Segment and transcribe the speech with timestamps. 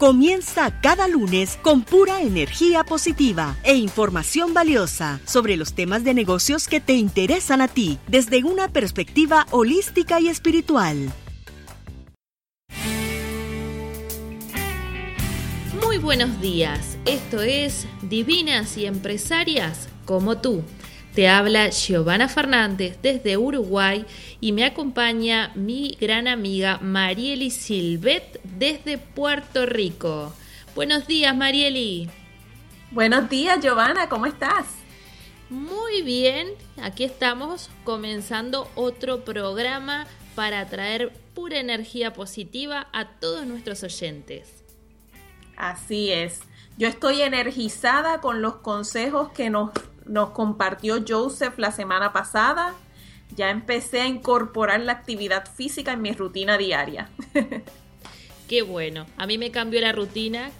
[0.00, 6.68] Comienza cada lunes con pura energía positiva e información valiosa sobre los temas de negocios
[6.68, 11.12] que te interesan a ti desde una perspectiva holística y espiritual.
[15.84, 20.64] Muy buenos días, esto es Divinas y Empresarias como tú.
[21.14, 24.06] Te habla Giovanna Fernández desde Uruguay
[24.40, 30.32] y me acompaña mi gran amiga Marieli Silvet desde Puerto Rico.
[30.76, 32.08] Buenos días, Marieli.
[32.92, 34.66] Buenos días, Giovanna, ¿cómo estás?
[35.48, 36.46] Muy bien,
[36.80, 44.62] aquí estamos comenzando otro programa para traer pura energía positiva a todos nuestros oyentes.
[45.56, 46.42] Así es.
[46.78, 49.70] Yo estoy energizada con los consejos que nos
[50.10, 52.74] nos compartió Joseph la semana pasada.
[53.36, 57.08] Ya empecé a incorporar la actividad física en mi rutina diaria.
[58.48, 59.06] Qué bueno.
[59.16, 60.50] A mí me cambió la rutina.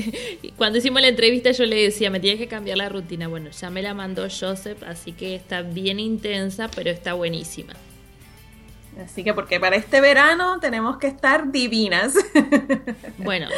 [0.58, 3.26] Cuando hicimos la entrevista yo le decía, me tienes que cambiar la rutina.
[3.28, 7.72] Bueno, ya me la mandó Joseph, así que está bien intensa, pero está buenísima.
[9.04, 12.14] Así que porque para este verano tenemos que estar divinas.
[13.18, 13.48] Bueno,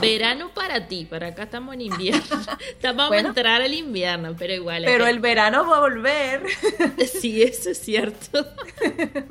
[0.00, 2.36] verano para ti, para acá estamos en invierno.
[2.82, 4.84] Vamos a entrar al invierno, pero igual.
[4.84, 6.42] Pero el verano va a volver.
[7.20, 8.46] Sí, eso es cierto.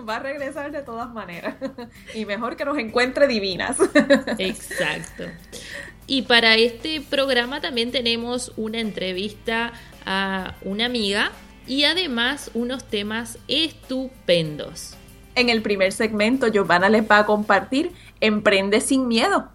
[0.07, 1.55] Va a regresar de todas maneras.
[2.13, 3.77] Y mejor que nos encuentre divinas.
[4.37, 5.25] Exacto.
[6.07, 9.73] Y para este programa también tenemos una entrevista
[10.05, 11.31] a una amiga
[11.67, 14.97] y además unos temas estupendos.
[15.37, 19.49] En el primer segmento, Giovanna les va a compartir Emprende sin miedo.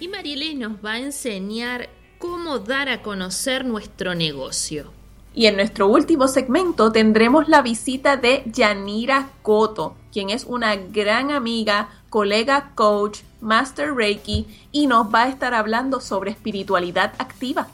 [0.00, 4.90] Y Marielle nos va a enseñar cómo dar a conocer nuestro negocio.
[5.34, 11.30] Y en nuestro último segmento tendremos la visita de Yanira Coto, quien es una gran
[11.30, 17.68] amiga, colega coach, master Reiki y nos va a estar hablando sobre espiritualidad activa.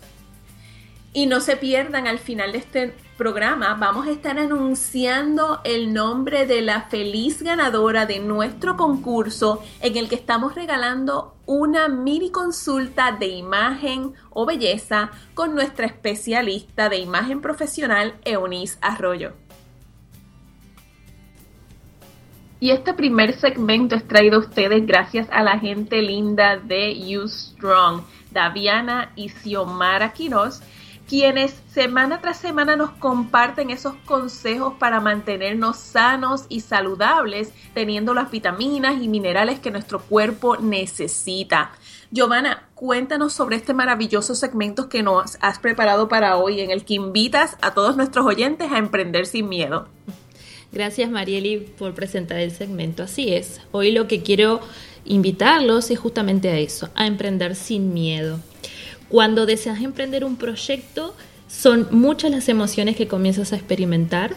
[1.12, 6.46] Y no se pierdan al final de este programa vamos a estar anunciando el nombre
[6.46, 13.10] de la feliz ganadora de nuestro concurso en el que estamos regalando una mini consulta
[13.10, 19.32] de imagen o belleza con nuestra especialista de imagen profesional Eunice Arroyo.
[22.60, 27.26] Y este primer segmento es traído a ustedes gracias a la gente linda de You
[27.26, 30.60] Strong, Daviana y Xiomara Quiroz
[31.08, 38.30] quienes semana tras semana nos comparten esos consejos para mantenernos sanos y saludables, teniendo las
[38.30, 41.72] vitaminas y minerales que nuestro cuerpo necesita.
[42.10, 46.94] Giovanna, cuéntanos sobre este maravilloso segmento que nos has preparado para hoy, en el que
[46.94, 49.88] invitas a todos nuestros oyentes a emprender sin miedo.
[50.72, 53.02] Gracias Marieli por presentar el segmento.
[53.02, 54.60] Así es, hoy lo que quiero
[55.06, 58.40] invitarlos es justamente a eso, a emprender sin miedo.
[59.08, 61.14] Cuando deseas emprender un proyecto,
[61.48, 64.34] son muchas las emociones que comienzas a experimentar.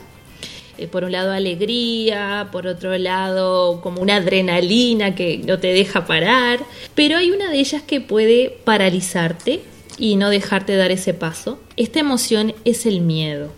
[0.77, 6.05] Eh, por un lado alegría, por otro lado como una adrenalina que no te deja
[6.05, 6.59] parar,
[6.95, 9.61] pero hay una de ellas que puede paralizarte
[9.97, 11.59] y no dejarte dar ese paso.
[11.75, 13.51] Esta emoción es el miedo.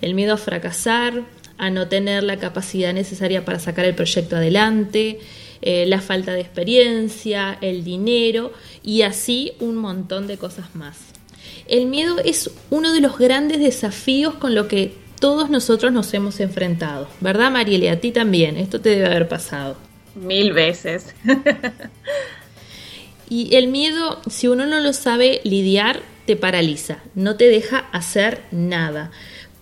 [0.00, 1.24] El miedo a fracasar,
[1.58, 5.20] a no tener la capacidad necesaria para sacar el proyecto adelante,
[5.60, 8.52] eh, la falta de experiencia, el dinero
[8.82, 10.98] y así un montón de cosas más.
[11.66, 16.40] El miedo es uno de los grandes desafíos con lo que todos nosotros nos hemos
[16.40, 17.90] enfrentado, ¿verdad Marielle?
[17.90, 19.76] A ti también, esto te debe haber pasado.
[20.14, 21.14] Mil veces.
[23.28, 28.42] y el miedo, si uno no lo sabe lidiar, te paraliza, no te deja hacer
[28.50, 29.10] nada.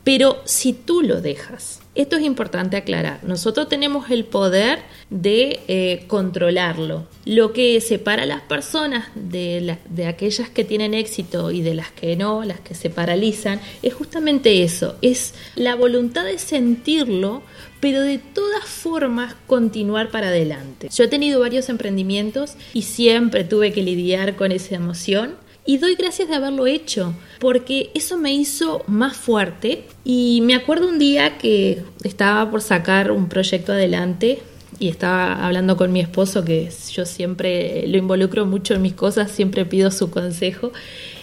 [0.04, 3.24] Pero si tú lo dejas, Esto es importante aclarar.
[3.24, 7.06] Nosotros tenemos el poder de eh, controlarlo.
[7.24, 11.90] Lo que separa a las personas de, de aquellas que tienen éxito y de las
[11.92, 17.42] que no, las que se paralizan, es justamente eso, es la voluntad de sentirlo,
[17.80, 20.90] pero de todas formas continuar para adelante.
[20.94, 25.96] Yo he tenido varios emprendimientos y siempre tuve que lidiar con esa emoción y doy
[25.96, 29.84] gracias de haberlo hecho, porque eso me hizo más fuerte.
[30.04, 34.38] Y me acuerdo un día que estaba por sacar un proyecto adelante
[34.78, 39.30] y estaba hablando con mi esposo, que yo siempre lo involucro mucho en mis cosas,
[39.30, 40.72] siempre pido su consejo.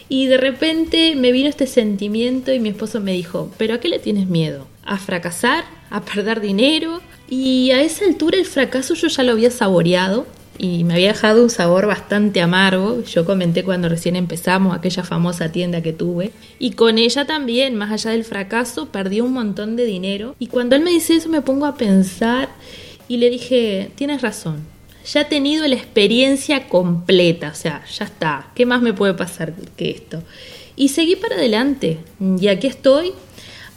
[0.09, 3.87] Y de repente me vino este sentimiento y mi esposo me dijo, ¿pero a qué
[3.87, 4.67] le tienes miedo?
[4.85, 5.63] ¿A fracasar?
[5.89, 7.01] ¿A perder dinero?
[7.29, 10.27] Y a esa altura el fracaso yo ya lo había saboreado
[10.57, 13.03] y me había dejado un sabor bastante amargo.
[13.03, 16.31] Yo comenté cuando recién empezamos aquella famosa tienda que tuve.
[16.59, 20.35] Y con ella también, más allá del fracaso, perdí un montón de dinero.
[20.39, 22.49] Y cuando él me dice eso me pongo a pensar
[23.07, 24.57] y le dije, tienes razón.
[25.05, 28.51] Ya he tenido la experiencia completa, o sea, ya está.
[28.55, 30.23] ¿Qué más me puede pasar que esto?
[30.75, 31.97] Y seguí para adelante.
[32.39, 33.11] Y aquí estoy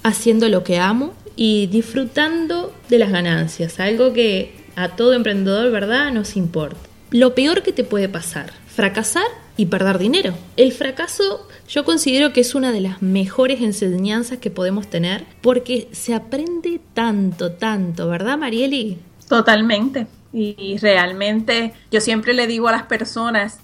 [0.03, 6.13] haciendo lo que amo y disfrutando de las ganancias, algo que a todo emprendedor, ¿verdad?
[6.13, 6.79] Nos importa.
[7.11, 9.27] Lo peor que te puede pasar, fracasar
[9.57, 10.35] y perder dinero.
[10.57, 15.89] El fracaso yo considero que es una de las mejores enseñanzas que podemos tener porque
[15.93, 18.99] se aprende tanto, tanto, ¿verdad Marieli?
[19.29, 20.07] Totalmente.
[20.33, 23.61] Y realmente yo siempre le digo a las personas,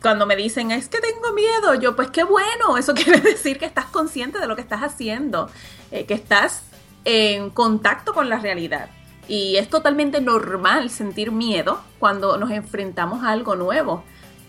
[0.00, 3.66] cuando me dicen, es que tengo miedo, yo pues qué bueno, eso quiere decir que
[3.66, 5.50] estás consciente de lo que estás haciendo,
[5.90, 6.62] eh, que estás
[7.04, 8.88] en contacto con la realidad.
[9.28, 14.04] Y es totalmente normal sentir miedo cuando nos enfrentamos a algo nuevo.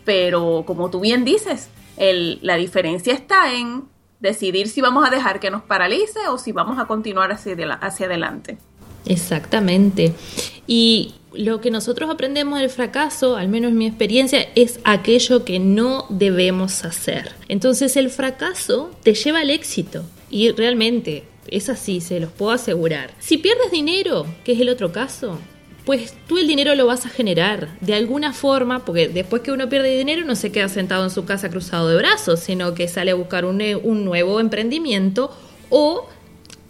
[0.06, 3.86] Pero como tú bien dices, la diferencia está en
[4.20, 8.06] decidir si vamos a dejar que nos paralice o si vamos a continuar hacia, hacia
[8.06, 8.58] adelante.
[9.06, 10.14] Exactamente.
[10.66, 15.60] Y lo que nosotros aprendemos del fracaso, al menos en mi experiencia, es aquello que
[15.60, 17.32] no debemos hacer.
[17.48, 20.04] Entonces el fracaso te lleva al éxito.
[20.30, 23.12] Y realmente es así, se los puedo asegurar.
[23.20, 25.40] Si pierdes dinero, que es el otro caso,
[25.86, 29.70] pues tú el dinero lo vas a generar de alguna forma, porque después que uno
[29.70, 33.12] pierde dinero no se queda sentado en su casa cruzado de brazos, sino que sale
[33.12, 35.32] a buscar un, un nuevo emprendimiento
[35.70, 36.08] o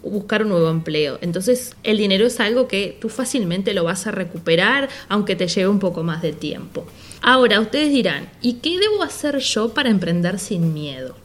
[0.03, 1.17] buscar un nuevo empleo.
[1.21, 5.67] Entonces el dinero es algo que tú fácilmente lo vas a recuperar, aunque te lleve
[5.67, 6.85] un poco más de tiempo.
[7.21, 11.15] Ahora, ustedes dirán, ¿y qué debo hacer yo para emprender sin miedo?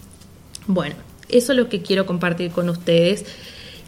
[0.67, 0.95] Bueno,
[1.33, 3.25] eso es lo que quiero compartir con ustedes.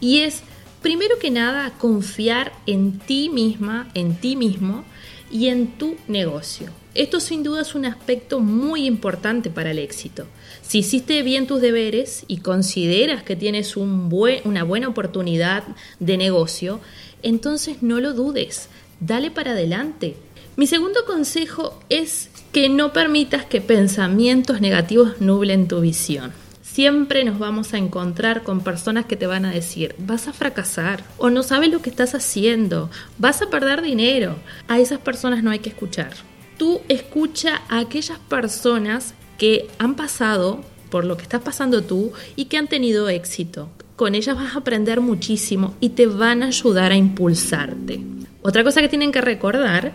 [0.01, 0.41] Y es,
[0.81, 4.83] primero que nada, confiar en ti misma, en ti mismo
[5.31, 6.69] y en tu negocio.
[6.93, 10.25] Esto sin duda es un aspecto muy importante para el éxito.
[10.61, 14.09] Si hiciste bien tus deberes y consideras que tienes un
[14.45, 15.63] una buena oportunidad
[15.99, 16.79] de negocio,
[17.21, 18.69] entonces no lo dudes,
[18.99, 20.15] dale para adelante.
[20.55, 26.44] Mi segundo consejo es que no permitas que pensamientos negativos nublen tu visión.
[26.75, 31.05] Siempre nos vamos a encontrar con personas que te van a decir, vas a fracasar
[31.17, 34.35] o no sabes lo que estás haciendo, vas a perder dinero.
[34.67, 36.11] A esas personas no hay que escuchar.
[36.57, 42.43] Tú escucha a aquellas personas que han pasado por lo que estás pasando tú y
[42.43, 43.69] que han tenido éxito.
[43.95, 48.01] Con ellas vas a aprender muchísimo y te van a ayudar a impulsarte.
[48.41, 49.93] Otra cosa que tienen que recordar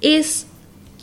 [0.00, 0.48] es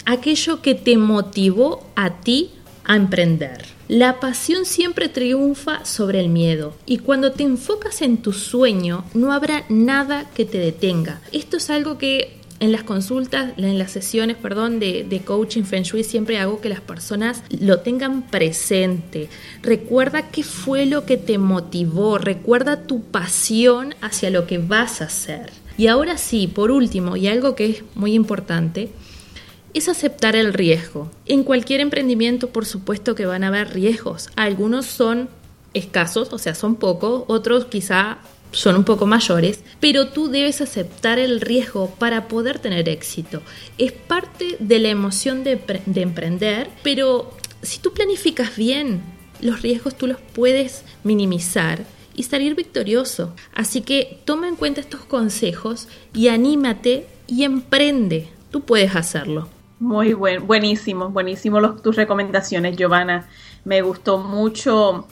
[0.06, 2.52] aquello que te motivó a ti
[2.84, 3.73] a emprender.
[3.90, 9.34] La pasión siempre triunfa sobre el miedo y cuando te enfocas en tu sueño no
[9.34, 11.20] habrá nada que te detenga.
[11.34, 16.06] Esto es algo que en las consultas, en las sesiones, perdón, de, coaching Feng Shui
[16.06, 19.28] siempre hago que las personas lo tengan presente.
[19.62, 25.06] Recuerda qué fue lo que te motivó, recuerda tu pasión hacia lo que vas a
[25.06, 25.52] hacer.
[25.78, 28.92] Y ahora sí, por último, y algo que es muy importante,
[29.74, 31.12] es aceptar el riesgo.
[31.26, 34.30] En cualquier emprendimiento, por supuesto que van a haber riesgos.
[34.36, 35.30] Algunos son
[35.74, 38.20] escasos, o sea, son pocos, otros quizá
[38.52, 43.42] son un poco mayores, pero tú debes aceptar el riesgo para poder tener éxito.
[43.78, 49.02] Es parte de la emoción de, de emprender, pero si tú planificas bien,
[49.42, 51.84] los riesgos tú los puedes minimizar
[52.16, 53.34] y salir victorioso.
[53.54, 58.30] Así que toma en cuenta estos consejos y anímate y emprende.
[58.52, 59.50] Tú puedes hacerlo.
[59.84, 63.28] Muy buen, buenísimo, buenísimo los, tus recomendaciones, Giovanna.
[63.66, 65.06] Me gustó mucho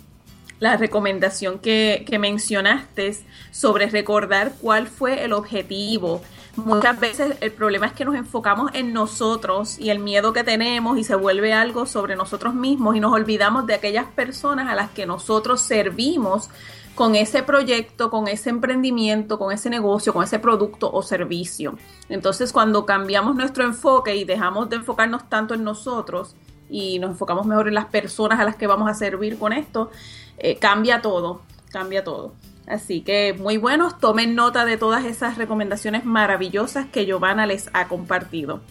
[0.62, 3.18] la recomendación que, que mencionaste
[3.52, 6.22] sobre recordar cuál fue el objetivo.
[6.56, 10.98] Muchas veces el problema es que nos enfocamos en nosotros y el miedo que tenemos
[10.98, 14.90] y se vuelve algo sobre nosotros mismos y nos olvidamos de aquellas personas a las
[14.92, 16.50] que nosotros servimos
[16.96, 21.78] con ese proyecto, con ese emprendimiento, con ese negocio, con ese producto o servicio.
[22.10, 26.36] Entonces, cuando cambiamos nuestro enfoque y dejamos de enfocarnos tanto en nosotros
[26.70, 29.92] y nos enfocamos mejor en las personas a las que vamos a servir con esto,
[30.38, 32.34] eh, cambia todo, cambia todo.
[32.68, 37.88] Así que muy buenos, tomen nota de todas esas recomendaciones maravillosas que Giovanna les ha
[37.88, 38.62] compartido.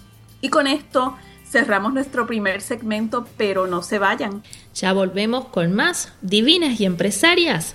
[0.41, 4.43] Y con esto cerramos nuestro primer segmento, pero no se vayan.
[4.75, 7.75] Ya volvemos con más divinas y empresarias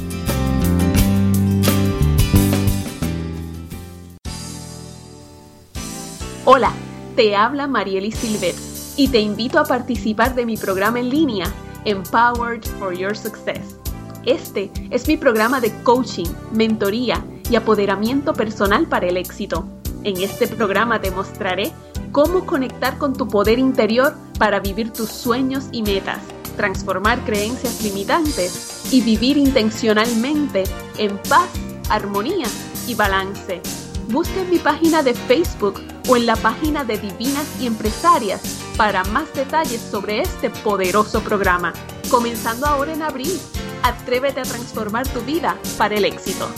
[6.43, 6.73] Hola,
[7.15, 8.55] te habla Marieli Silvet
[8.97, 11.45] y te invito a participar de mi programa en línea
[11.85, 13.77] Empowered for Your Success.
[14.25, 19.67] Este es mi programa de coaching, mentoría y apoderamiento personal para el éxito.
[20.03, 21.71] En este programa te mostraré
[22.11, 26.21] cómo conectar con tu poder interior para vivir tus sueños y metas,
[26.57, 30.63] transformar creencias limitantes y vivir intencionalmente
[30.97, 31.51] en paz,
[31.87, 32.47] armonía
[32.87, 33.61] y balance.
[34.09, 38.41] Busca mi página de Facebook o en la página de Divinas y Empresarias
[38.77, 41.73] para más detalles sobre este poderoso programa.
[42.09, 43.39] Comenzando ahora en abril,
[43.83, 46.49] atrévete a transformar tu vida para el éxito.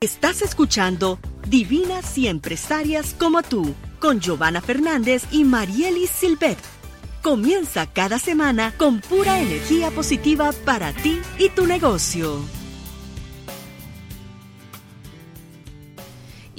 [0.00, 6.58] Estás escuchando Divinas y Empresarias como tú, con Giovanna Fernández y Marielis Silvet.
[7.22, 12.40] Comienza cada semana con pura energía positiva para ti y tu negocio.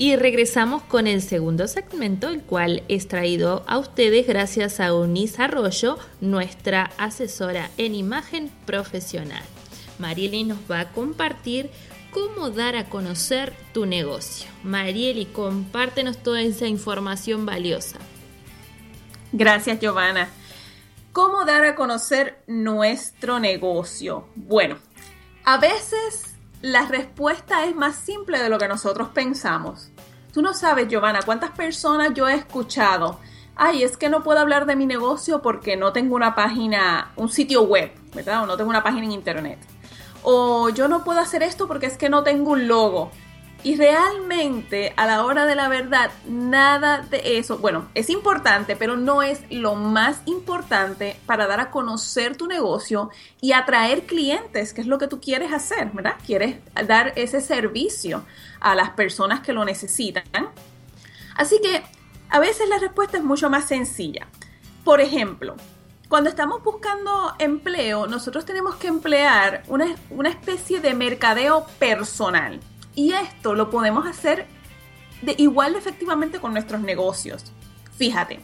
[0.03, 5.39] Y regresamos con el segundo segmento, el cual es traído a ustedes gracias a Unis
[5.39, 9.41] Arroyo, nuestra asesora en imagen profesional.
[9.99, 11.69] Marieli nos va a compartir
[12.11, 14.49] cómo dar a conocer tu negocio.
[14.65, 17.97] Marieli, compártenos toda esa información valiosa.
[19.31, 20.27] Gracias, Giovanna.
[21.13, 24.27] ¿Cómo dar a conocer nuestro negocio?
[24.35, 24.79] Bueno,
[25.45, 29.92] a veces la respuesta es más simple de lo que nosotros pensamos.
[30.33, 33.19] Tú no sabes, Giovanna, cuántas personas yo he escuchado.
[33.55, 37.29] Ay, es que no puedo hablar de mi negocio porque no tengo una página, un
[37.29, 38.43] sitio web, ¿verdad?
[38.43, 39.59] O no tengo una página en internet
[40.23, 43.11] o yo no puedo hacer esto porque es que no tengo un logo.
[43.65, 48.97] Y realmente, a la hora de la verdad, nada de eso, bueno, es importante, pero
[48.97, 53.09] no es lo más importante para dar a conocer tu negocio
[53.39, 56.15] y atraer clientes, que es lo que tú quieres hacer, ¿verdad?
[56.25, 58.25] Quieres dar ese servicio
[58.63, 60.23] a las personas que lo necesitan.
[61.35, 61.83] Así que
[62.29, 64.27] a veces la respuesta es mucho más sencilla.
[64.83, 65.55] Por ejemplo,
[66.09, 72.59] cuando estamos buscando empleo, nosotros tenemos que emplear una, especie de mercadeo personal.
[72.95, 74.47] Y esto lo podemos hacer
[75.21, 77.51] de igual efectivamente con nuestros negocios.
[77.97, 78.39] Fíjate,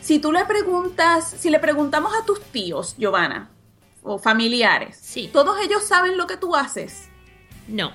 [0.00, 3.50] si tú le preguntas, si le preguntamos a tus tíos, Giovanna,
[4.02, 5.28] o familiares, sí.
[5.32, 7.08] ¿todos ellos saben lo que tú haces?
[7.68, 7.92] No.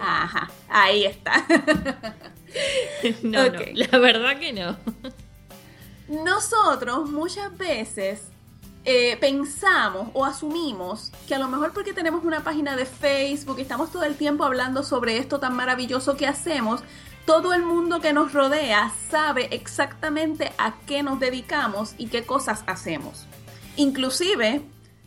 [0.00, 1.46] Ajá, ahí está.
[3.22, 4.76] no, no, la verdad que no
[6.08, 8.28] nosotros muchas veces
[8.84, 13.62] eh, pensamos o asumimos que a lo mejor porque tenemos una página de Facebook y
[13.62, 16.82] estamos todo el tiempo hablando sobre esto tan maravilloso que hacemos,
[17.24, 22.62] todo el mundo que nos rodea sabe exactamente a qué nos dedicamos y qué cosas
[22.68, 23.26] hacemos.
[23.74, 24.62] Inclusive,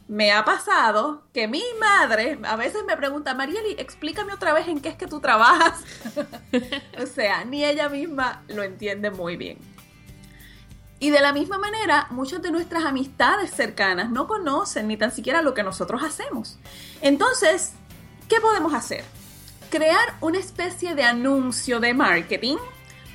[0.10, 4.82] me ha pasado que mi madre a veces me pregunta, Marieli, explícame otra vez en
[4.82, 5.84] qué es que tú trabajas.
[7.02, 9.60] o sea, ni ella misma lo entiende muy bien.
[11.00, 15.44] Y de la misma manera, muchas de nuestras amistades cercanas no conocen ni tan siquiera
[15.44, 16.58] lo que nosotros hacemos.
[17.02, 17.74] Entonces,
[18.28, 19.06] ¿qué podemos hacer?
[19.70, 22.58] Crear una especie de anuncio de marketing,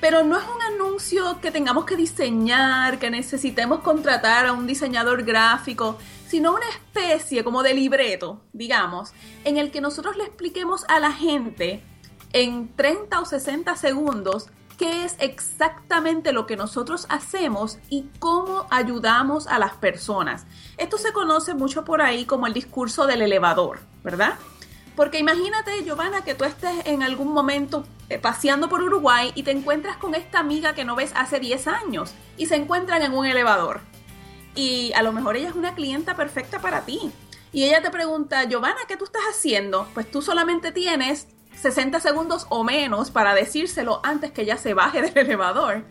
[0.00, 5.24] pero no es un anuncio que tengamos que diseñar, que necesitemos contratar a un diseñador
[5.24, 5.98] gráfico,
[6.28, 9.12] sino una especie como de libreto, digamos,
[9.44, 11.82] en el que nosotros le expliquemos a la gente
[12.32, 19.46] en 30 o 60 segundos qué es exactamente lo que nosotros hacemos y cómo ayudamos
[19.46, 20.46] a las personas.
[20.76, 24.34] Esto se conoce mucho por ahí como el discurso del elevador, ¿verdad?
[24.96, 29.50] Porque imagínate, Giovanna, que tú estés en algún momento eh, paseando por Uruguay y te
[29.50, 33.26] encuentras con esta amiga que no ves hace 10 años y se encuentran en un
[33.26, 33.80] elevador.
[34.54, 37.12] Y a lo mejor ella es una clienta perfecta para ti.
[37.52, 39.88] Y ella te pregunta, Giovanna, ¿qué tú estás haciendo?
[39.94, 41.28] Pues tú solamente tienes
[41.60, 45.84] 60 segundos o menos para decírselo antes que ya se baje del elevador.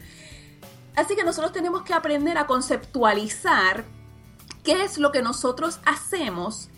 [0.95, 3.85] Así que nosotros tenemos que aprender a conceptualizar
[4.63, 6.69] qué es lo que nosotros hacemos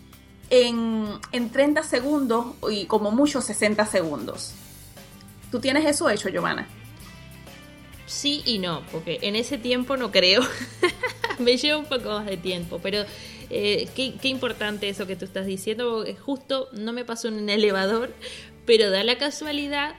[0.50, 4.54] en, en 30 segundos y como mucho 60 segundos.
[5.50, 6.66] ¿Tú tienes eso hecho, Giovanna?
[8.06, 10.42] Sí y no, porque en ese tiempo no creo.
[11.38, 13.04] Me lleva un poco más de tiempo, pero
[13.50, 18.12] eh, qué, importante eso que tú estás diciendo, justo no me pasó en un elevador,
[18.64, 19.96] pero da la casualidad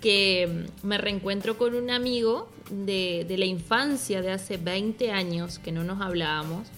[0.00, 5.84] que me reencuentro con un amigo de, la infancia de hace 20 años que no
[5.84, 6.68] nos hablábamos,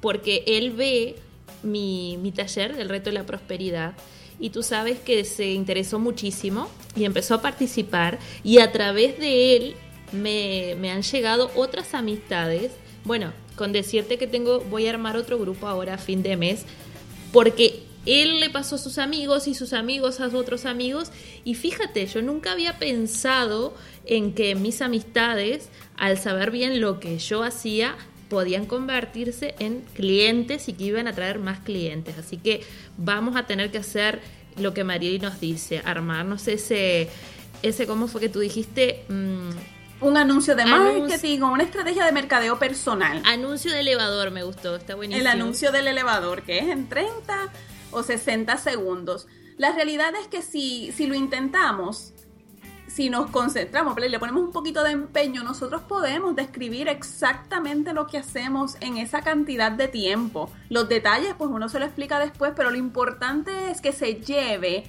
[0.00, 1.16] porque él ve
[1.62, 3.94] mi, mi taller, el reto de la prosperidad,
[4.40, 9.56] y tú sabes que se interesó muchísimo y empezó a participar y a través de
[9.56, 9.76] él
[10.12, 12.72] me, me, han llegado otras amistades.
[13.04, 16.64] Bueno, con decirte que tengo, voy a armar otro grupo ahora a fin de mes,
[17.32, 21.10] porque él le pasó a sus amigos y sus amigos a otros amigos.
[21.44, 23.74] Y fíjate, yo nunca había pensado
[24.06, 27.96] en que mis amistades, al saber bien lo que yo hacía,
[28.30, 32.16] podían convertirse en clientes y que iban a traer más clientes.
[32.18, 32.62] Así que
[32.96, 34.20] vamos a tener que hacer
[34.56, 37.08] lo que Marieli nos dice, armarnos ese,
[37.62, 39.04] ese, ¿cómo fue que tú dijiste?
[39.08, 39.50] Mm,
[40.00, 43.22] un anuncio de marketing o una estrategia de mercadeo personal.
[43.24, 45.20] Anuncio de elevador me gustó, está buenísimo.
[45.20, 47.48] El anuncio del elevador, que es en 30
[47.90, 49.26] o 60 segundos.
[49.56, 52.12] La realidad es que si, si lo intentamos,
[52.86, 58.18] si nos concentramos, le ponemos un poquito de empeño, nosotros podemos describir exactamente lo que
[58.18, 60.50] hacemos en esa cantidad de tiempo.
[60.68, 64.84] Los detalles, pues uno se lo explica después, pero lo importante es que se lleve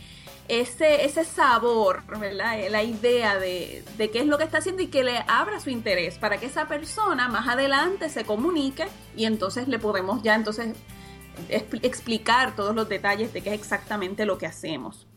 [0.49, 2.57] ese, ese sabor, ¿verdad?
[2.69, 5.69] La idea de, de, qué es lo que está haciendo y que le abra su
[5.69, 10.75] interés para que esa persona más adelante se comunique y entonces le podemos ya entonces
[11.49, 15.07] explicar todos los detalles de qué es exactamente lo que hacemos.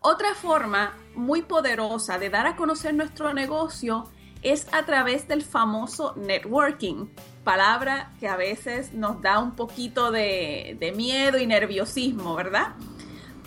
[0.00, 4.08] Otra forma muy poderosa de dar a conocer nuestro negocio
[4.42, 7.06] es a través del famoso networking,
[7.44, 12.74] palabra que a veces nos da un poquito de, de, miedo y nerviosismo, ¿verdad?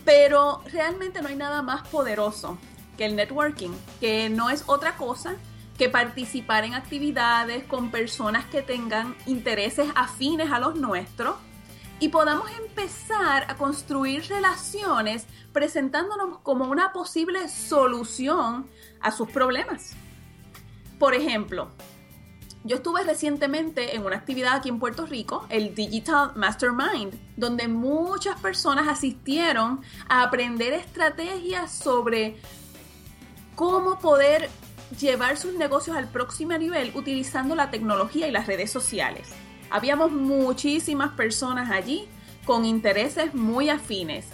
[0.05, 2.57] Pero realmente no hay nada más poderoso
[2.97, 5.35] que el networking, que no es otra cosa
[5.77, 11.35] que participar en actividades con personas que tengan intereses afines a los nuestros
[11.99, 18.69] y podamos empezar a construir relaciones presentándonos como una posible solución
[19.01, 19.95] a sus problemas.
[20.99, 21.69] Por ejemplo,
[22.65, 28.39] yo estuve recientemente en una actividad aquí en Puerto Rico, el Digital Mastermind, donde muchas
[28.41, 32.37] personas asistieron a aprender estrategias sobre
[33.53, 34.49] cómo poder
[34.99, 39.29] llevar sus negocios al próximo nivel utilizando la tecnología y las redes sociales.
[39.69, 42.09] Habíamos muchísimas personas allí
[42.45, 44.25] con intereses muy afines.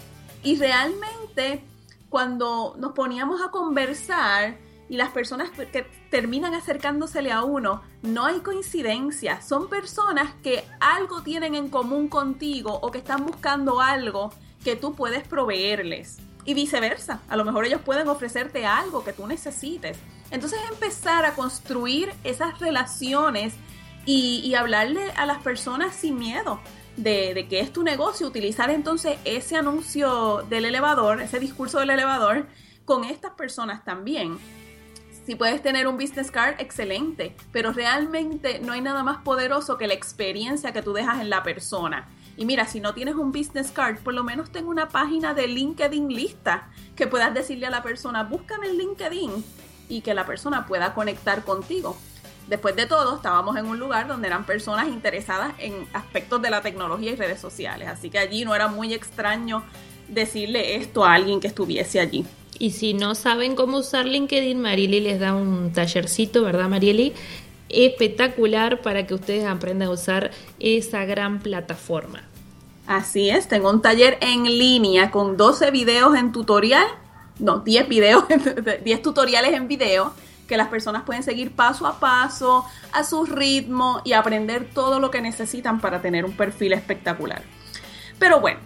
[0.42, 1.66] Y realmente
[2.10, 8.42] cuando nos poníamos a conversar y las personas que terminan acercándosele a uno, no hay
[8.42, 9.42] coincidencia.
[9.42, 14.32] Son personas que algo tienen en común contigo o que están buscando algo
[14.64, 16.20] que tú puedes proveerles.
[16.44, 19.98] Y viceversa, a lo mejor ellos pueden ofrecerte algo que tú necesites.
[20.32, 23.54] Entonces empezar a construir esas relaciones
[24.06, 26.60] y, hablarle a las personas sin miedo
[26.98, 31.92] de, de, que es tu negocio, utilizar entonces ese anuncio del elevador, ese discurso del
[31.92, 32.48] elevador
[32.84, 34.38] con estas personas también.
[35.32, 39.88] Si puedes tener un business card, excelente, pero realmente no hay nada más poderoso que
[39.88, 42.10] la experiencia que tú dejas en la persona.
[42.36, 45.48] Y mira, si no tienes un business card, por lo menos tengo una página de
[45.48, 46.68] LinkedIn lista
[46.98, 49.46] que puedas decirle a la persona, búscame en LinkedIn
[49.88, 51.96] y que la persona pueda conectar contigo.
[52.50, 56.62] Después de todo, estábamos en un lugar donde eran personas interesadas en aspectos de la
[56.62, 59.64] tecnología y redes sociales, así que allí no era muy extraño
[60.10, 62.26] decirle esto a alguien que estuviese allí.
[62.62, 67.12] Y si no saben cómo usar LinkedIn, Marieli les da un tallercito, ¿verdad, Marieli?
[67.70, 72.22] Espectacular para que ustedes aprendan a usar esa gran plataforma.
[72.86, 76.86] Así es, tengo un taller en línea con 12 videos en tutorial,
[77.40, 78.26] no, 10 videos,
[78.86, 80.14] 10 tutoriales en video
[80.48, 85.10] que las personas pueden seguir paso a paso, a su ritmo y aprender todo lo
[85.10, 87.42] que necesitan para tener un perfil espectacular.
[88.20, 88.60] Pero bueno,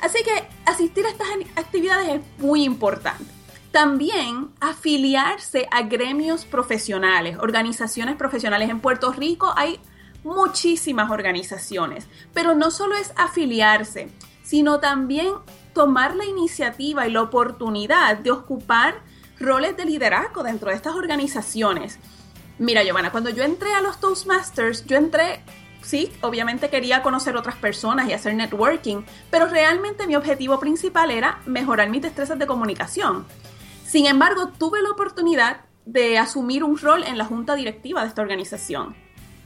[0.00, 3.24] así que asistir a estas actividades es muy importante.
[3.70, 8.70] También afiliarse a gremios profesionales, organizaciones profesionales.
[8.70, 9.78] En Puerto Rico hay
[10.24, 14.08] muchísimas organizaciones, pero no solo es afiliarse,
[14.42, 15.34] sino también
[15.72, 19.02] tomar la iniciativa y la oportunidad de ocupar
[19.38, 21.98] roles de liderazgo dentro de estas organizaciones.
[22.58, 25.42] Mira, Giovanna, cuando yo entré a los Toastmasters, yo entré
[25.86, 31.40] sí, obviamente quería conocer otras personas y hacer networking, pero realmente mi objetivo principal era
[31.46, 33.24] mejorar mis destrezas de comunicación.
[33.86, 38.20] Sin embargo, tuve la oportunidad de asumir un rol en la junta directiva de esta
[38.20, 38.96] organización.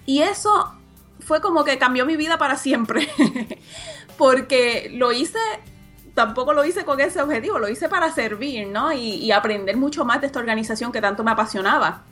[0.06, 0.72] Y eso
[1.20, 3.06] fue como que cambió mi vida para siempre,
[4.16, 5.38] porque lo hice,
[6.14, 8.92] tampoco lo hice con ese objetivo, lo hice para servir, ¿no?
[8.92, 12.04] Y, aprender mucho más de esta organización que tanto me apasionaba.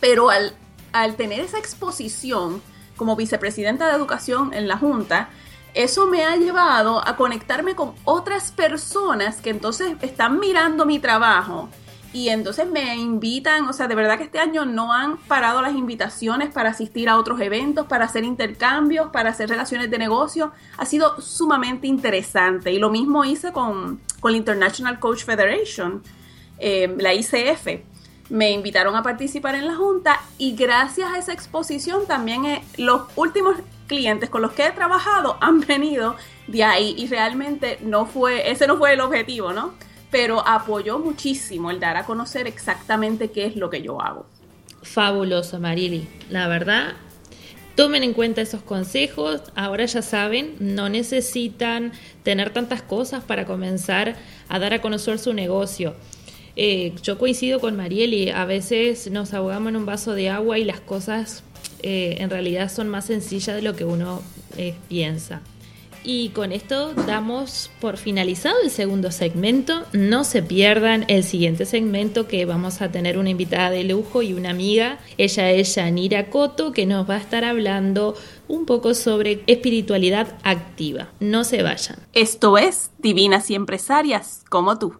[0.00, 0.56] Pero al,
[0.92, 2.60] al tener esa exposición,
[3.00, 5.30] como vicepresidenta de educación en la Junta,
[5.72, 11.70] eso me ha llevado a conectarme con otras personas que entonces están mirando mi trabajo.
[12.12, 15.74] Y entonces me invitan, o sea, de verdad que este año no han parado las
[15.74, 20.52] invitaciones para asistir a otros eventos, para hacer intercambios, para hacer relaciones de negocio.
[20.76, 22.70] Ha sido sumamente interesante.
[22.70, 26.02] Y lo mismo hice con, con la International Coach Federation,
[26.58, 27.80] eh, la ICF
[28.30, 33.02] me invitaron a participar en la junta y gracias a esa exposición también eh, los
[33.16, 36.16] últimos clientes con los que he trabajado han venido
[36.46, 39.74] de ahí y realmente no fue, ese no fue el objetivo, ¿no?
[40.10, 44.26] Pero apoyó muchísimo el dar a conocer exactamente qué es lo que yo hago.
[44.82, 46.08] Fabuloso, Marili.
[46.30, 46.94] La verdad,
[47.74, 49.42] tomen en cuenta esos consejos.
[49.54, 54.16] Ahora ya saben, no necesitan tener tantas cosas para comenzar
[54.48, 55.94] a dar a conocer su negocio.
[56.56, 60.64] Eh, yo coincido con Marieli, a veces nos ahogamos en un vaso de agua y
[60.64, 61.42] las cosas
[61.82, 64.22] eh, en realidad son más sencillas de lo que uno
[64.56, 65.40] eh, piensa.
[66.02, 69.84] Y con esto damos por finalizado el segundo segmento.
[69.92, 74.32] No se pierdan el siguiente segmento que vamos a tener una invitada de lujo y
[74.32, 74.98] una amiga.
[75.18, 78.14] Ella es Yanira Coto que nos va a estar hablando
[78.48, 81.10] un poco sobre espiritualidad activa.
[81.20, 81.98] No se vayan.
[82.14, 84.99] Esto es Divinas y Empresarias como tú.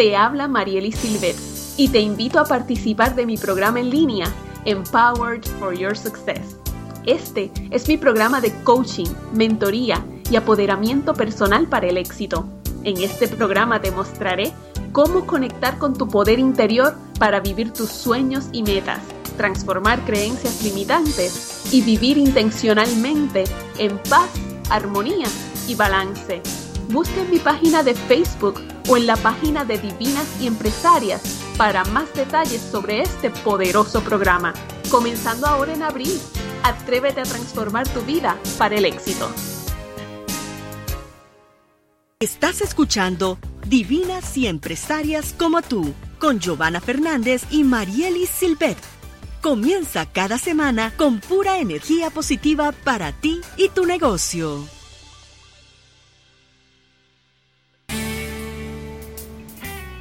[0.00, 1.36] te habla Marieli Silvet
[1.76, 4.32] y te invito a participar de mi programa en línea
[4.64, 6.56] Empowered for Your Success.
[7.04, 12.48] Este es mi programa de coaching, mentoría y apoderamiento personal para el éxito.
[12.82, 14.54] En este programa te mostraré
[14.92, 19.00] cómo conectar con tu poder interior para vivir tus sueños y metas,
[19.36, 23.44] transformar creencias limitantes y vivir intencionalmente
[23.76, 24.30] en paz,
[24.70, 25.28] armonía
[25.68, 26.40] y balance.
[26.88, 31.22] Busca mi página de Facebook o en la página de Divinas y Empresarias
[31.56, 34.54] para más detalles sobre este poderoso programa.
[34.90, 36.20] Comenzando ahora en abril,
[36.62, 39.30] atrévete a transformar tu vida para el éxito.
[42.18, 48.76] Estás escuchando Divinas y Empresarias como tú, con Giovanna Fernández y Marielis Silvet.
[49.40, 54.79] Comienza cada semana con pura energía positiva para ti y tu negocio.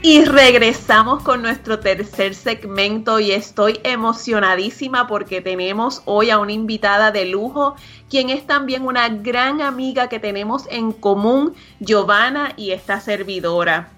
[0.02, 7.12] Y regresamos con nuestro tercer segmento y estoy emocionadísima porque tenemos hoy a una invitada
[7.12, 7.76] de lujo,
[8.10, 13.92] quien es también una gran amiga que tenemos en común, Giovanna y esta servidora.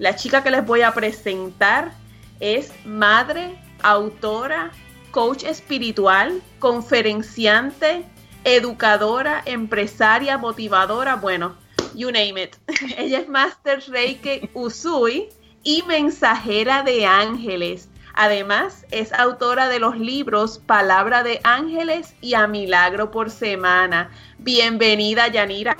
[0.00, 1.92] La chica que les voy a presentar
[2.40, 4.72] es madre, autora,
[5.12, 8.04] coach espiritual, conferenciante,
[8.42, 11.54] educadora, empresaria, motivadora, bueno,
[11.94, 12.56] you name it.
[12.98, 15.28] Ella es Master Reiki Usui
[15.64, 17.88] y mensajera de ángeles.
[18.14, 24.10] Además, es autora de los libros Palabra de Ángeles y A Milagro por Semana.
[24.38, 25.76] Bienvenida, Yanira.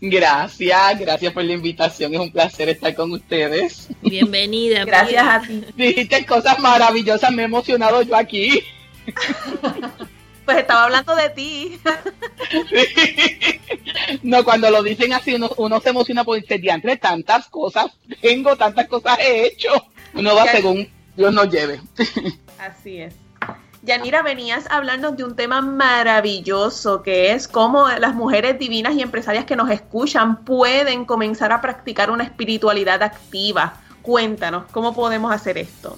[0.00, 2.14] Gracias, gracias por la invitación.
[2.14, 3.88] Es un placer estar con ustedes.
[4.00, 4.84] Bienvenida.
[4.86, 5.64] gracias a ti.
[5.76, 8.62] Dijiste cosas maravillosas, me he emocionado yo aquí.
[10.46, 11.80] Pues estaba hablando de ti.
[14.22, 17.86] No, cuando lo dicen así, uno, se emociona por decir, entre tantas cosas
[18.20, 19.70] tengo, tantas cosas he hecho.
[20.14, 21.80] Uno va según Dios nos lleve.
[22.58, 23.14] Así es.
[23.82, 29.44] Yanira, venías hablando de un tema maravilloso que es cómo las mujeres divinas y empresarias
[29.44, 33.80] que nos escuchan pueden comenzar a practicar una espiritualidad activa.
[34.02, 35.96] Cuéntanos, ¿cómo podemos hacer esto?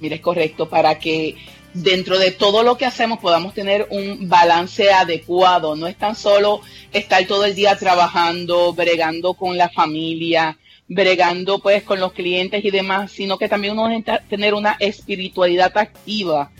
[0.00, 1.36] Mire, es correcto, para que
[1.74, 5.76] dentro de todo lo que hacemos podamos tener un balance adecuado.
[5.76, 10.56] No es tan solo estar todo el día trabajando, bregando con la familia,
[10.88, 13.90] bregando pues con los clientes y demás, sino que también uno
[14.28, 16.50] tener una espiritualidad activa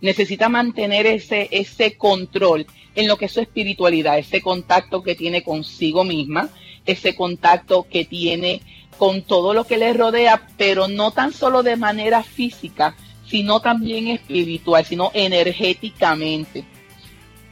[0.00, 5.42] necesita mantener ese, ese control en lo que es su espiritualidad, ese contacto que tiene
[5.42, 6.48] consigo misma,
[6.86, 8.62] ese contacto que tiene
[8.98, 12.96] con todo lo que le rodea, pero no tan solo de manera física,
[13.30, 16.64] sino también espiritual, sino energéticamente.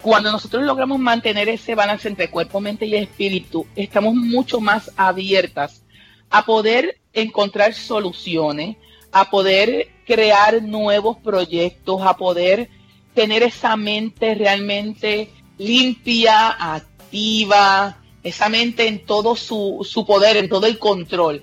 [0.03, 5.83] Cuando nosotros logramos mantener ese balance entre cuerpo, mente y espíritu, estamos mucho más abiertas
[6.31, 8.77] a poder encontrar soluciones,
[9.13, 12.69] a poder crear nuevos proyectos, a poder
[13.15, 20.67] tener esa mente realmente limpia, activa, esa mente en todo su, su poder, en todo
[20.67, 21.43] el control,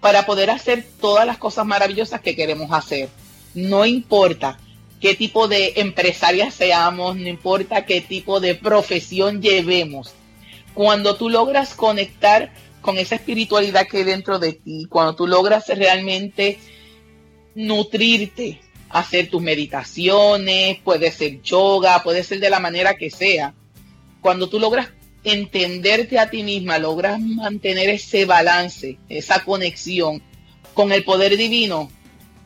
[0.00, 3.08] para poder hacer todas las cosas maravillosas que queremos hacer.
[3.54, 4.58] No importa
[5.00, 10.14] qué tipo de empresaria seamos, no importa qué tipo de profesión llevemos.
[10.72, 15.68] Cuando tú logras conectar con esa espiritualidad que hay dentro de ti, cuando tú logras
[15.68, 16.58] realmente
[17.54, 23.54] nutrirte, hacer tus meditaciones, puede ser yoga, puede ser de la manera que sea.
[24.20, 24.88] Cuando tú logras
[25.24, 30.22] entenderte a ti misma, logras mantener ese balance, esa conexión
[30.74, 31.90] con el poder divino,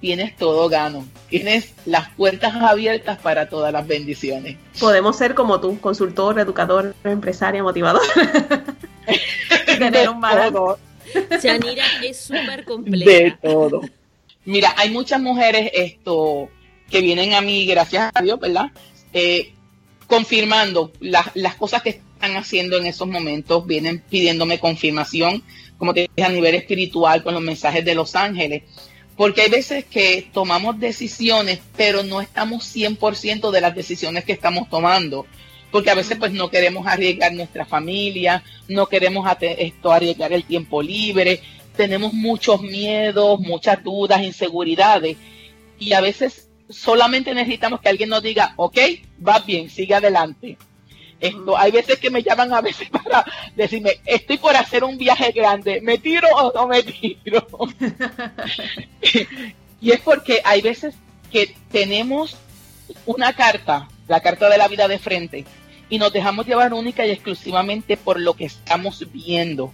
[0.00, 1.06] tienes todo gano.
[1.28, 4.56] Tienes las puertas abiertas para todas las bendiciones.
[4.78, 8.02] Podemos ser como tú, consultor, educador, empresaria, motivador.
[9.78, 10.58] tener un balance.
[11.42, 13.10] Yanira es súper completa.
[13.10, 13.82] De todo.
[14.44, 16.48] Mira, hay muchas mujeres esto
[16.90, 18.66] que vienen a mí, gracias a Dios, ¿verdad?
[19.12, 19.52] Eh,
[20.06, 25.42] confirmando las cosas que están haciendo en esos momentos, vienen pidiéndome confirmación,
[25.76, 28.62] como te dije, a nivel espiritual con los mensajes de los ángeles.
[29.18, 34.70] Porque hay veces que tomamos decisiones, pero no estamos 100% de las decisiones que estamos
[34.70, 35.26] tomando.
[35.72, 40.80] Porque a veces pues no queremos arriesgar nuestra familia, no queremos esto, arriesgar el tiempo
[40.80, 41.40] libre,
[41.76, 45.16] tenemos muchos miedos, muchas dudas, inseguridades.
[45.80, 48.78] Y a veces solamente necesitamos que alguien nos diga, ok,
[49.26, 50.56] va bien, sigue adelante.
[51.20, 53.24] Esto, hay veces que me llaman a veces para
[53.56, 57.46] decirme, estoy por hacer un viaje grande, ¿me tiro o no me tiro?
[59.80, 60.94] y es porque hay veces
[61.30, 62.36] que tenemos
[63.06, 65.44] una carta, la carta de la vida de frente,
[65.90, 69.72] y nos dejamos llevar única y exclusivamente por lo que estamos viendo.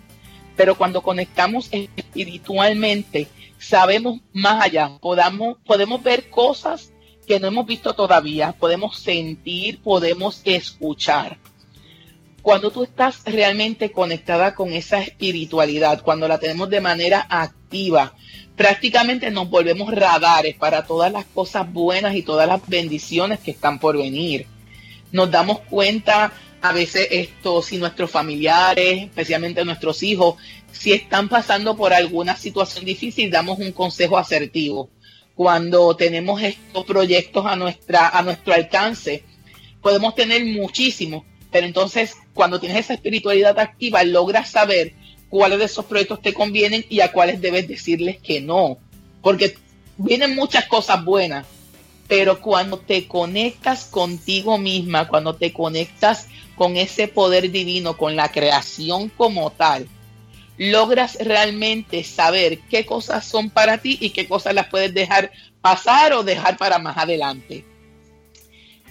[0.56, 3.26] Pero cuando conectamos espiritualmente,
[3.58, 6.92] sabemos más allá, podamos, podemos ver cosas
[7.24, 11.38] que no hemos visto todavía, podemos sentir, podemos escuchar.
[12.42, 18.14] Cuando tú estás realmente conectada con esa espiritualidad, cuando la tenemos de manera activa,
[18.54, 23.78] prácticamente nos volvemos radares para todas las cosas buenas y todas las bendiciones que están
[23.78, 24.46] por venir.
[25.10, 30.36] Nos damos cuenta a veces esto, si nuestros familiares, especialmente nuestros hijos,
[30.72, 34.90] si están pasando por alguna situación difícil, damos un consejo asertivo
[35.34, 39.24] cuando tenemos estos proyectos a, nuestra, a nuestro alcance,
[39.82, 44.94] podemos tener muchísimos, pero entonces cuando tienes esa espiritualidad activa, logras saber
[45.28, 48.78] cuáles de esos proyectos te convienen y a cuáles debes decirles que no,
[49.22, 49.56] porque
[49.96, 51.46] vienen muchas cosas buenas,
[52.06, 58.30] pero cuando te conectas contigo misma, cuando te conectas con ese poder divino, con la
[58.30, 59.88] creación como tal,
[60.56, 66.12] logras realmente saber qué cosas son para ti y qué cosas las puedes dejar pasar
[66.12, 67.64] o dejar para más adelante.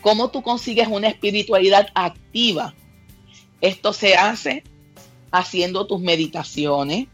[0.01, 2.73] ¿Cómo tú consigues una espiritualidad activa?
[3.61, 4.63] Esto se hace
[5.31, 7.07] haciendo tus meditaciones,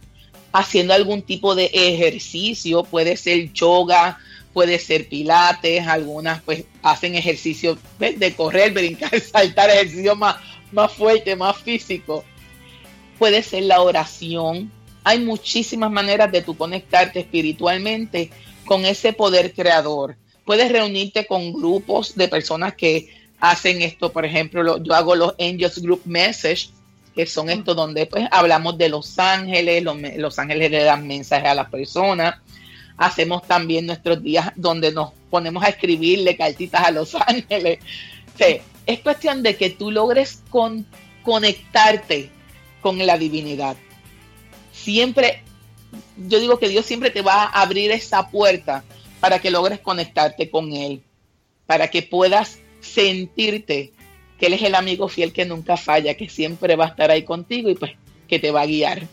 [0.51, 4.17] haciendo algún tipo de ejercicio, puede ser yoga,
[4.53, 10.37] puede ser pilates, algunas pues hacen ejercicio de correr, brincar, saltar, ejercicio más,
[10.71, 12.25] más fuerte, más físico
[13.19, 14.71] puede ser la oración.
[15.03, 18.31] Hay muchísimas maneras de tú conectarte espiritualmente
[18.65, 20.15] con ese poder creador.
[20.45, 25.81] Puedes reunirte con grupos de personas que hacen esto, por ejemplo, yo hago los Angels
[25.81, 26.69] Group Message,
[27.15, 31.55] que son estos donde pues hablamos de los ángeles, los, ángeles le dan mensajes a
[31.55, 32.35] las personas.
[32.97, 37.79] Hacemos también nuestros días donde nos ponemos a escribirle cartitas a los ángeles.
[38.85, 40.41] es cuestión de que tú logres
[41.23, 42.29] conectarte
[42.81, 43.75] con la divinidad.
[44.71, 45.43] Siempre,
[46.17, 48.83] yo digo que Dios siempre te va a abrir esa puerta
[49.19, 51.01] para que logres conectarte con Él,
[51.65, 53.91] para que puedas sentirte
[54.39, 57.23] que Él es el amigo fiel que nunca falla, que siempre va a estar ahí
[57.23, 57.91] contigo y pues
[58.27, 59.07] que te va a guiar.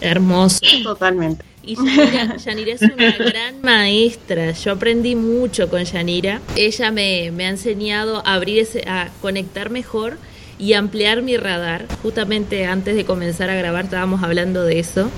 [0.00, 0.60] Hermoso.
[0.82, 1.44] Totalmente.
[1.64, 4.52] Y Yanira, Yanira, es una gran maestra.
[4.52, 6.40] Yo aprendí mucho con Yanira.
[6.56, 10.18] Ella me, me ha enseñado a abrir ese, a conectar mejor
[10.62, 11.86] y ampliar mi radar.
[12.02, 15.10] Justamente antes de comenzar a grabar estábamos hablando de eso.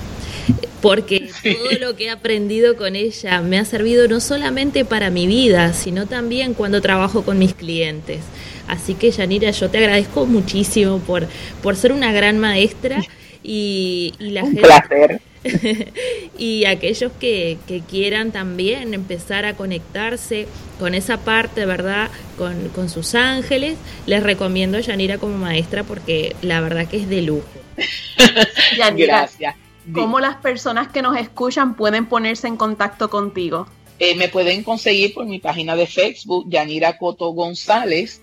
[0.80, 5.26] porque todo lo que he aprendido con ella me ha servido no solamente para mi
[5.26, 8.20] vida, sino también cuando trabajo con mis clientes.
[8.68, 11.26] Así que Yanira, yo te agradezco muchísimo por,
[11.62, 13.02] por ser una gran maestra
[13.42, 15.20] y, y la Un placer.
[16.38, 20.46] y aquellos que, que, quieran también empezar a conectarse
[20.78, 22.10] con esa parte, ¿verdad?
[22.38, 23.76] Con, con sus ángeles,
[24.06, 27.46] les recomiendo a Yanira como maestra porque la verdad que es de lujo.
[28.78, 29.56] Yanira, Gracias.
[29.92, 33.66] ¿Cómo las personas que nos escuchan pueden ponerse en contacto contigo?
[33.98, 38.22] Eh, me pueden conseguir por mi página de Facebook, Yanira Coto González.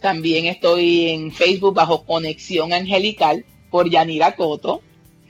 [0.00, 4.82] También estoy en Facebook bajo Conexión Angelical por Yanira Coto.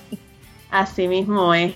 [0.70, 1.74] Así mismo es.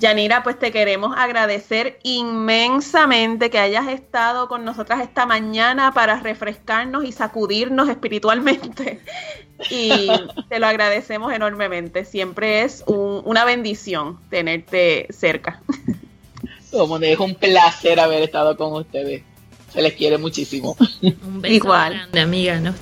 [0.00, 7.04] Yanira, pues te queremos agradecer inmensamente que hayas estado con nosotras esta mañana para refrescarnos
[7.04, 9.00] y sacudirnos espiritualmente.
[9.68, 10.08] Y
[10.48, 12.06] te lo agradecemos enormemente.
[12.06, 15.60] Siempre es un, una bendición tenerte cerca.
[16.70, 19.22] Como es un placer haber estado con ustedes.
[19.70, 20.78] Se les quiere muchísimo.
[21.02, 21.92] Un beso Igual.
[21.92, 22.58] grande, amiga.
[22.58, 22.74] ¿no?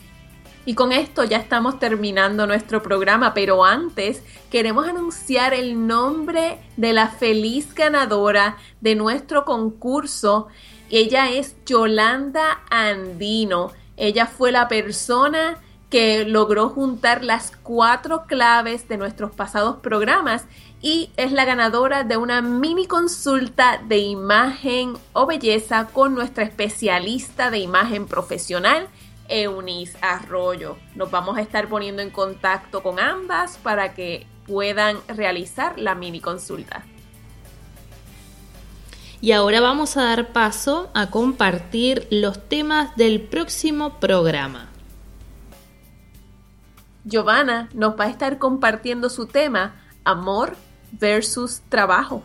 [0.68, 6.92] Y con esto ya estamos terminando nuestro programa, pero antes queremos anunciar el nombre de
[6.92, 10.48] la feliz ganadora de nuestro concurso.
[10.90, 13.72] Ella es Yolanda Andino.
[13.96, 15.56] Ella fue la persona
[15.88, 20.44] que logró juntar las cuatro claves de nuestros pasados programas
[20.82, 27.50] y es la ganadora de una mini consulta de imagen o belleza con nuestra especialista
[27.50, 28.90] de imagen profesional
[29.28, 30.76] Eunice Arroyo.
[30.94, 36.20] Nos vamos a estar poniendo en contacto con ambas para que puedan realizar la mini
[36.20, 36.84] consulta.
[39.20, 44.68] Y ahora vamos a dar paso a compartir los temas del próximo programa.
[47.04, 50.56] Giovanna nos va a estar compartiendo su tema Amor
[50.92, 52.22] versus Trabajo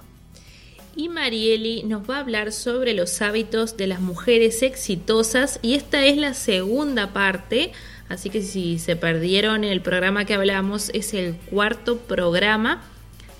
[0.96, 6.06] y Marieli nos va a hablar sobre los hábitos de las mujeres exitosas y esta
[6.06, 7.72] es la segunda parte,
[8.10, 12.84] así que si se perdieron el programa que hablamos es el cuarto programa.